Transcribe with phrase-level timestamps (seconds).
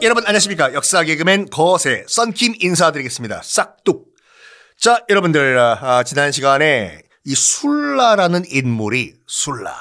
[0.00, 0.74] 여러분 안녕하십니까.
[0.74, 3.42] 역사 개그맨 거세 썬킴 인사드리겠습니다.
[3.42, 4.14] 싹둑.
[4.78, 9.74] 자, 여러분들 아, 지난 시간에 이 술라라는 인물이 술라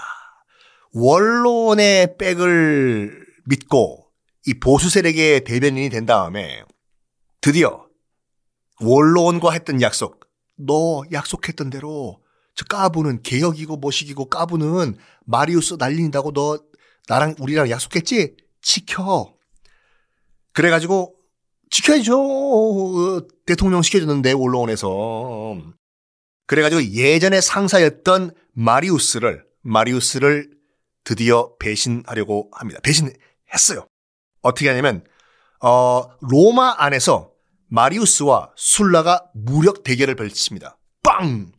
[0.91, 4.07] 원론의 백을 믿고
[4.47, 6.63] 이 보수 세력의 대변인이 된 다음에
[7.39, 7.85] 드디어
[8.81, 10.21] 원론과 했던 약속
[10.55, 12.19] 너 약속했던 대로
[12.55, 16.57] 저 까부는 개혁이고 뭐시기고 까부는 마리우스 날린다고 너
[17.07, 18.35] 나랑 우리랑 약속했지?
[18.63, 19.36] 지켜.
[20.57, 21.13] 그래가지고
[21.69, 22.17] 지켜야죠.
[22.19, 25.61] 어, 대통령 시켜줬는데 원로원에서.
[26.47, 30.49] 그래가지고 예전에 상사였던 마리우스를 마리우스를
[31.03, 32.79] 드디어 배신하려고 합니다.
[32.81, 33.85] 배신했어요.
[34.41, 35.05] 어떻게 하냐면
[35.61, 37.33] 어, 로마 안에서
[37.67, 40.79] 마리우스와 술라가 무력 대결을 펼칩니다.
[41.03, 41.51] 빵!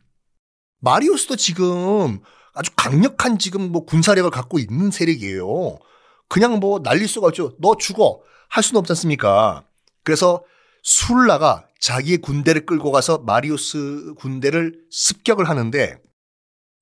[0.81, 2.19] 마리우스도 지금
[2.53, 5.79] 아주 강력한 지금 뭐 군사력을 갖고 있는 세력이에요.
[6.27, 7.55] 그냥 뭐 날릴 수가 없죠.
[7.61, 8.27] 너 죽어.
[8.49, 9.63] 할 수는 없지 않습니까?
[10.03, 10.43] 그래서
[10.83, 15.97] 술라가 자기의 군대를 끌고 가서 마리우스 군대를 습격을 하는데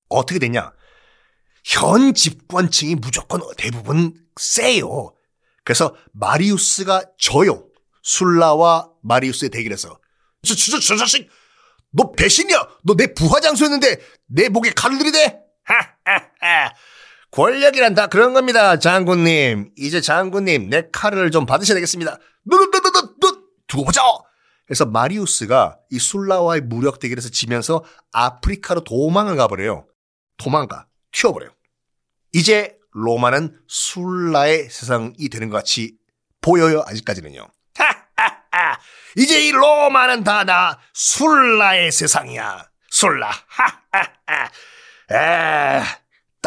[0.08, 0.72] 어떻게 되냐?
[1.64, 5.12] 현 집권층이 무조건 대부분 세요.
[5.64, 7.66] 그래서 마리우스가 져요.
[8.02, 9.98] 술라와 마리우스의 대결에서.
[10.42, 11.28] 저, 저, 저, 저 자식!
[11.90, 12.68] 너 배신이야!
[12.84, 15.38] 너 내 부하 장수였는데 내 목에 칼을 들이대?
[15.64, 16.72] 하하하.
[17.30, 19.72] 권력이란 다 그런 겁니다, 장군님.
[19.76, 22.18] 이제 장군님, 내 칼을 좀 받으셔야 되겠습니다.
[22.44, 24.02] 너너너너너 두고 보자!
[24.66, 29.86] 그래서 마리우스가 이 술라와의 무력 대결에서 지면서 아프리카로 도망을 가버려요.
[30.36, 30.86] 도망가.
[31.12, 31.50] 튀어버려요.
[32.34, 35.96] 이제 로마는 술라의 세상이 되는 것 같이
[36.40, 37.46] 보여요, 아직까지는요.
[39.16, 42.68] 이제 이 로마는 다 나 술라의 세상이야.
[42.90, 43.30] 술라.
[43.46, 44.50] 하하하.
[45.10, 45.82] 에,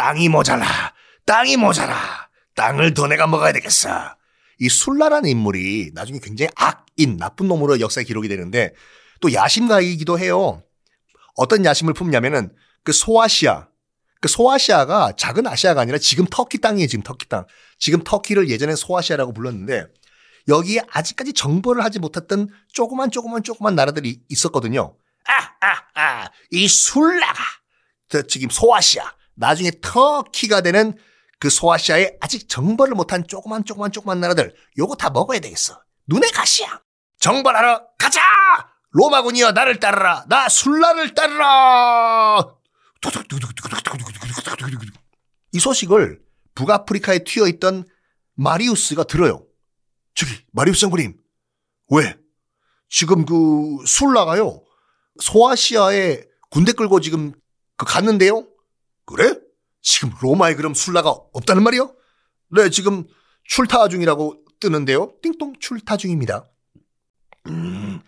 [0.02, 0.66] 땅이 모자라.
[1.28, 2.28] 땅이 모자라.
[2.56, 4.16] 땅을 더 내가 먹어야 되겠어.
[4.58, 8.74] 이 술라라는 인물이 나중에 굉장히 악인, 나쁜 놈으로 역사에 기록이 되는데
[9.20, 10.64] 또 야심가이기도 해요.
[11.36, 12.52] 어떤 야심을 품냐면은
[12.84, 13.68] 그 소아시아,
[14.22, 17.46] 그 소아시아가 작은 아시아가 아니라 지금 터키 땅이에요, 지금 터키 땅.
[17.78, 19.86] 지금 터키를 예전에 소아시아라고 불렀는데
[20.48, 24.96] 여기에 아직까지 정벌을 하지 못했던 조그만 조그만 조그만 나라들이 있었거든요.
[25.26, 27.44] 아, 아, 아, 이 술라가
[28.10, 30.96] 저 지금 소아시아, 나중에 터키가 되는
[31.40, 35.82] 그 소아시아에 아직 정벌을 못한 조그만 조그만 조그만 나라들 요거 다 먹어야 되겠어.
[36.08, 36.80] 눈에 가시야.
[37.20, 38.22] 정벌하러 가자.
[38.92, 40.26] 로마군이여 나를 따르라.
[40.30, 42.56] 나 술라를 따르라.
[45.54, 46.22] 이 소식을
[46.54, 47.86] 북아프리카에 튀어 있던
[48.36, 49.44] 마리우스가 들어요.
[50.14, 51.18] 저기 마리우스 장군님
[51.90, 52.16] 왜
[52.90, 54.62] 지금 그 술라가요
[55.20, 57.34] 소아시아에 군대 끌고 지금
[57.78, 58.51] 그 갔는데요.
[59.12, 59.36] 그래?
[59.82, 61.96] 지금 로마에 그럼 술라가 없다는 말이요?
[62.56, 63.06] 네, 지금
[63.46, 65.14] 출타 중이라고 뜨는데요.
[65.22, 66.50] 띵동 출타 중입니다.
[67.48, 68.02] 음,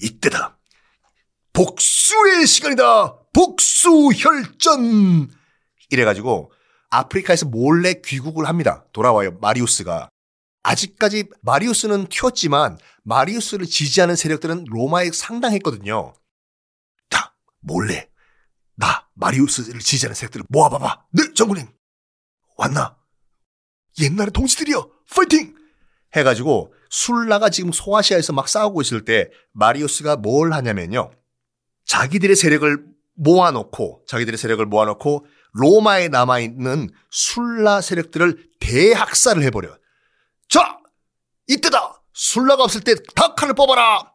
[0.00, 0.58] 이때다.
[1.52, 3.16] 복수의 시간이다.
[3.34, 5.30] 복수 혈전.
[5.90, 6.52] 이래가지고
[6.90, 8.84] 아프리카에서 몰래 귀국을 합니다.
[8.92, 9.38] 돌아와요.
[9.40, 10.08] 마리우스가.
[10.62, 16.14] 아직까지 마리우스는 튀었지만 마리우스를 지지하는 세력들은 로마에 상당했거든요.
[17.10, 18.08] 자, 몰래
[18.78, 21.06] 나 마리우스를 지지하는 세력들을 모아봐봐.
[21.12, 21.68] 네, 장군님.
[22.56, 22.96] 왔나?
[24.00, 24.90] 옛날의 동지들이여.
[25.14, 25.56] 파이팅!
[26.14, 31.10] 해가지고 술라가 지금 소아시아에서 막 싸우고 있을 때 마리우스가 뭘 하냐면요.
[31.84, 32.84] 자기들의 세력을
[33.14, 39.76] 모아놓고 자기들의 세력을 모아놓고 로마에 남아있는 술라 세력들을 대학살을 해버려요.
[40.48, 40.78] 자,
[41.48, 42.02] 이때다.
[42.12, 44.12] 술라가 없을 때 닭칼을 뽑아라.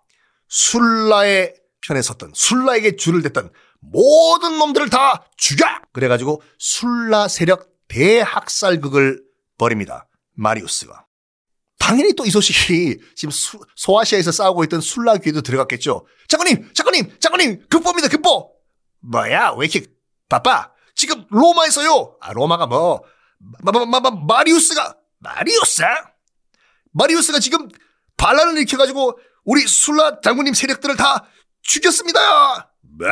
[0.47, 3.51] 술라의 편에 섰던 술라에게 줄을 댔던
[3.91, 5.65] 모든 놈들을 다 죽여!
[5.91, 9.23] 그래가지고 술라 세력 대학살극을
[9.57, 10.07] 벌입니다.
[10.35, 11.05] 마리우스가.
[11.79, 16.05] 당연히 또 이 소식이 지금 수, 소아시아에서 싸우고 있던 술라 귀에도 들어갔겠죠.
[16.29, 18.53] 장군님, 장군님, 장군님, 급보입니다, 급보!
[19.01, 19.87] 뭐야, 왜 이렇게
[20.29, 20.71] 바빠?
[20.95, 22.17] 지금 로마에서요.
[22.21, 23.03] 아, 로마가 뭐,
[23.63, 25.83] 마, 마, 마, 마, 마리우스가, 마리우스?
[26.93, 27.67] 마리우스가 지금
[28.17, 31.27] 반란을 일으켜가지고 우리 술라 장군님 세력들을 다
[31.63, 32.73] 죽였습니다.
[32.81, 33.07] 뭐?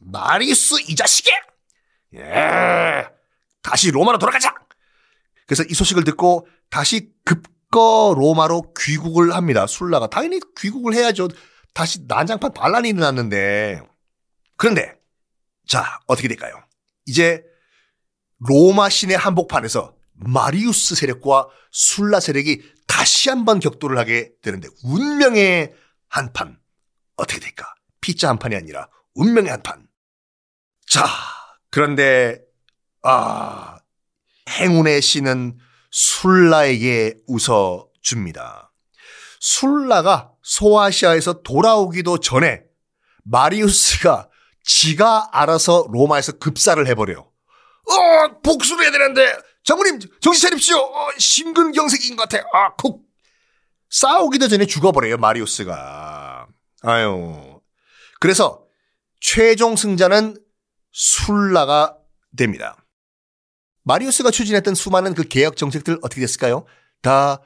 [0.00, 1.30] 마리우스 이 자식이?
[2.14, 3.06] 예.
[3.62, 4.54] 다시 로마로 돌아가자.
[5.46, 9.66] 그래서 이 소식을 듣고 다시 급거 로마로 귀국을 합니다.
[9.66, 11.28] 술라가 당연히 귀국을 해야죠.
[11.74, 13.82] 다시 난장판 반란이 일어났는데.
[14.56, 14.94] 그런데
[15.66, 16.54] 자 어떻게 될까요?
[17.06, 17.44] 이제
[18.38, 25.72] 로마 시내 한복판에서 마리우스 세력과 술라 세력이 다시 한번 격돌을 하게 되는데 운명의
[26.08, 26.58] 한판
[27.16, 27.74] 어떻게 될까?
[28.00, 29.89] 피자 한 판이 아니라 운명의 한 판.
[30.90, 31.06] 자,
[31.70, 32.40] 그런데
[33.04, 33.78] 아
[34.48, 35.56] 행운의 신은
[35.92, 38.72] 술라에게 웃어줍니다.
[39.38, 42.62] 술라가 소아시아에서 돌아오기도 전에
[43.22, 44.28] 마리우스가
[44.64, 47.20] 지가 알아서 로마에서 급사를 해버려요.
[47.20, 49.32] 어, 복수를 해야 되는데,
[49.64, 50.76] 장모님, 정신 차립시오.
[50.76, 52.44] 어, 심근경색인 것 같아.
[52.52, 53.02] 아, 쿡.
[53.90, 56.46] 싸우기도 전에 죽어버려요, 마리우스가.
[56.82, 57.60] 아유.
[58.20, 58.64] 그래서
[59.20, 60.36] 최종 승자는
[60.92, 61.96] 술라가
[62.36, 62.76] 됩니다.
[63.84, 66.66] 마리우스가 추진했던 수많은 그 개혁 정책들 어떻게 됐을까요?
[67.02, 67.40] 다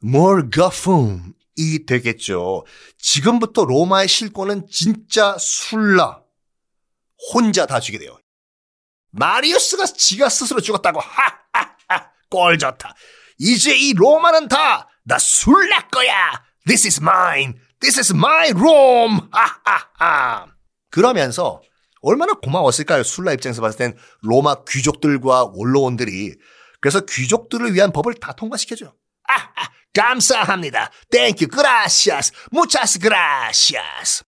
[0.00, 2.64] 몰가품이 되겠죠.
[2.98, 6.22] 지금부터 로마의 실권은 진짜 술라
[7.32, 8.18] 혼자 다 쥐게 돼요.
[9.10, 12.94] 마리우스가 지가 스스로 죽었다고 하하하 꼴 좋다.
[13.38, 16.44] 이제 이 로마는 다 나 술라 거야.
[16.66, 17.54] This is mine.
[17.80, 19.20] This is my Rome.
[19.32, 20.46] 하하하.
[20.90, 21.62] 그러면서
[22.00, 23.02] 얼마나 고마웠을까요?
[23.02, 26.36] 술라 입장에서 봤을 땐 로마 귀족들과 원로원들이
[26.80, 28.94] 그래서 귀족들을 위한 법을 다 통과시켜줘요.
[29.28, 30.90] 아, 감사합니다.
[31.10, 31.50] Thank you.
[31.50, 32.32] Gracias.
[32.52, 34.24] Muchas gracias.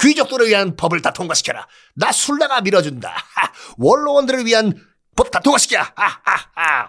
[0.00, 1.66] 귀족들을 위한 법을 다 통과시켜라.
[1.96, 3.10] 나 술라가 밀어준다.
[3.10, 4.72] 하, 원로원들을 위한
[5.16, 5.78] 법 다 통과시켜.
[5.96, 6.88] 하하하.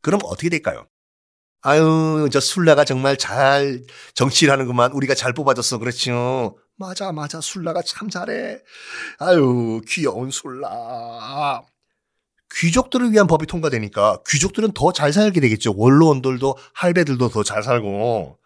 [0.00, 0.86] 그럼 어떻게 될까요?
[1.60, 3.82] 아유, 저 술라가 정말 잘
[4.14, 4.92] 정치를 하는구만.
[4.92, 5.76] 우리가 잘 뽑아줬어.
[5.78, 6.56] 그렇죠.
[6.78, 7.40] 맞아, 맞아.
[7.40, 8.60] 술라가 참 잘해.
[9.18, 11.62] 아유, 귀여운 술라.
[12.60, 15.74] 귀족들을 위한 법이 통과되니까 귀족들은 더 잘 살게 되겠죠.
[15.76, 18.38] 원로원들도 할배들도 더 잘 살고.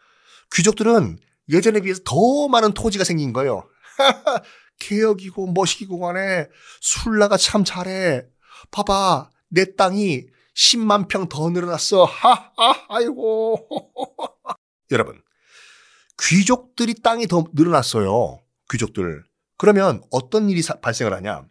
[0.55, 1.19] 귀족들은
[1.50, 3.69] 예전에 비해서 더 많은 토지가 생긴 거예요.
[4.81, 6.49] 개혁이고 멋이고 간에
[6.81, 8.25] 술라가 참 잘해.
[8.70, 9.31] 봐봐.
[9.50, 10.26] 내 땅이
[10.56, 12.05] 10만 평 더 늘어났어.
[12.05, 12.50] 하하,
[12.88, 13.69] 아이고.
[14.90, 15.23] 여러분,
[16.22, 18.40] 귀족들이 땅이 더 늘어났어요.
[18.70, 19.24] 귀족들.
[19.58, 21.44] 그러면 어떤 일이 발생을 하냐?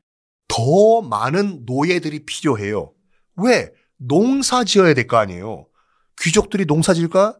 [0.48, 2.94] 더 많은 노예들이 필요해요.
[3.38, 3.72] 왜?
[3.98, 5.68] 농사 지어야 될 거 아니에요.
[6.20, 7.38] 귀족들이 농사 지을까?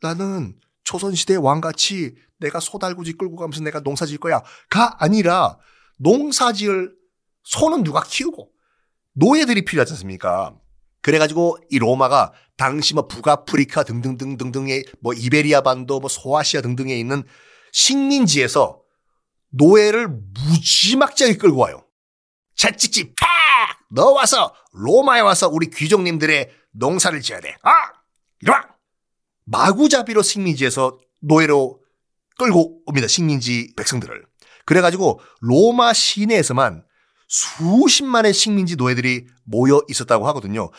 [0.00, 0.54] 나는
[0.84, 4.42] 조선시대 왕같이 내가 소달구지 끌고 가면서 내가 농사 지을 거야.
[4.68, 5.58] 가 아니라
[5.98, 6.94] 농사 지을
[7.44, 8.50] 소는 누가 키우고
[9.14, 10.54] 노예들이 필요하지 않습니까?
[11.04, 17.22] 그래가지고 이 로마가 당시 뭐 북아프리카 등등등등등의 뭐 이베리아 반도 뭐 소아시아 등등에 있는
[17.72, 18.80] 식민지에서
[19.50, 21.86] 노예를 무지막지하게 끌고 와요.
[22.56, 23.26] 채찍지 팍!
[23.90, 27.54] 너 와서 로마에 와서 우리 귀족님들의 농사를 지어야 돼.
[27.62, 27.70] 아!
[28.40, 28.66] 이리 와!
[29.44, 31.82] 마구잡이로 식민지에서 노예로
[32.38, 33.08] 끌고 옵니다.
[33.08, 34.24] 식민지 백성들을.
[34.64, 36.82] 그래가지고 로마 시내에서만
[37.28, 40.70] 수십만의 식민지 노예들이 모여 있었다고 하거든요.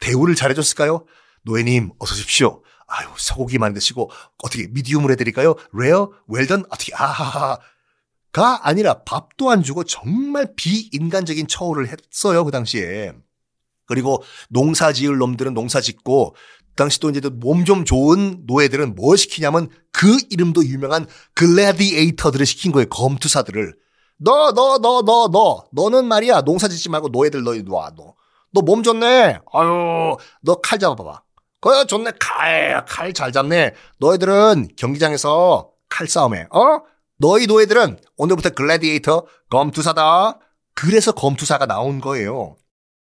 [0.00, 1.06] 대우를 잘해줬을까요?
[1.42, 2.62] 노예님, 어서 오십시오.
[2.86, 4.10] 아유, 소고기 많이 드시고,
[4.42, 5.54] 어떻게 미디움을 해드릴까요?
[5.72, 6.10] 레어?
[6.26, 6.64] 웰던?
[6.70, 7.58] 어떻게, 아하하.
[8.32, 13.12] 가 아니라 밥도 안 주고 정말 비인간적인 처우를 했어요, 그 당시에.
[13.86, 19.16] 그리고 농사 지을 놈들은 농사 짓고, 그 당시 또 이제 몸 좀 좋은 노예들은 뭐
[19.16, 23.76] 시키냐면 그 이름도 유명한 gladiator들을 시킨 거예요, 검투사들을.
[24.18, 25.64] 너, 너, 너, 너, 너.
[25.72, 26.42] 너는 말이야.
[26.42, 28.14] 농사 짓지 말고 노예들 너희 놔, 너.
[28.52, 29.38] 너 몸 좋네.
[29.52, 31.22] 아유, 너 칼 잡아봐봐.
[31.60, 32.12] 그래, 좋네.
[32.18, 33.74] 칼, 칼 잘 잡네.
[33.98, 36.46] 너희들은 경기장에서 칼 싸움해.
[36.50, 36.80] 어?
[37.18, 40.38] 너희 노예들은 오늘부터 글래디에이터 검투사다.
[40.74, 42.56] 그래서 검투사가 나온 거예요.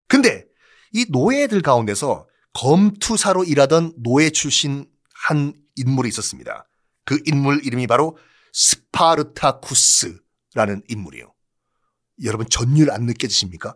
[0.08, 0.46] 근데
[0.94, 4.86] 이 노예들 가운데서 검투사로 일하던 노예 출신
[5.27, 6.68] 한 인물이 있었습니다.
[7.04, 8.18] 그 인물 이름이 바로
[8.54, 10.20] 스파르타쿠스.
[10.54, 11.34] 라는 인물이에요.
[12.24, 13.75] 여러분 전율 안 느껴지십니까?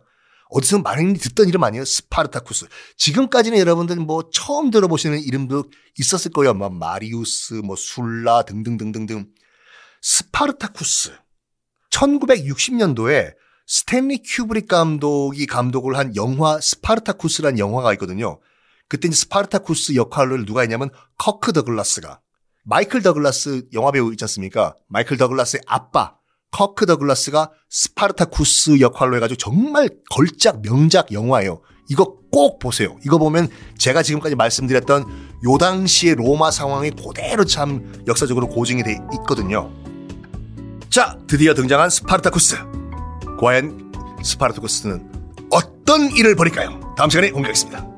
[0.50, 1.84] 어디서 많이 듣던 이름 아니에요?
[1.84, 2.66] 스파르타쿠스.
[2.96, 5.64] 지금까지는 여러분들 뭐 처음 들어보시는 이름도
[5.98, 6.54] 있었을 거예요.
[6.54, 9.26] 뭐 마리우스, 뭐 술라 등등등등등.
[10.02, 11.12] 스파르타쿠스.
[11.90, 13.34] 1960년도에
[13.66, 18.40] 스탠리 큐브릭 감독이 감독을 한 영화 스파르타쿠스라는 영화가 있거든요.
[18.88, 22.20] 그때 이제 스파르타쿠스 역할을 누가 했냐면 커크 더글라스가
[22.64, 24.74] 마이클 더글라스 영화배우 있지 않습니까?
[24.88, 26.16] 마이클 더글라스의 아빠
[26.50, 31.60] 커크 더글라스가 스파르타쿠스 역할로 해가지고 정말 걸작 명작 영화예요.
[31.88, 32.96] 이거 꼭 보세요.
[33.04, 35.04] 이거 보면 제가 지금까지 말씀드렸던
[35.48, 39.70] 요 당시의 로마 상황이 그대로 참 역사적으로 고증이 돼 있거든요.
[40.88, 42.56] 자, 드디어 등장한 스파르타쿠스.
[43.40, 43.92] 과연
[44.22, 45.10] 스파르타쿠스는
[45.50, 46.94] 어떤 일을 벌일까요?
[46.96, 47.89] 다음 시간에 공개하겠습니다.